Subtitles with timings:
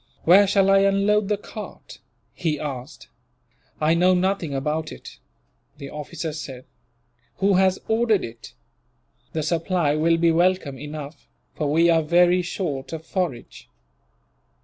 [0.23, 1.99] "Where shall I unload the cart?"
[2.33, 3.07] he asked.
[3.79, 5.19] "I know nothing about it,"
[5.77, 6.65] the officer said.
[7.35, 8.55] "Who has ordered it?
[9.33, 13.69] The supply will be welcome enough, for we are very short of forage."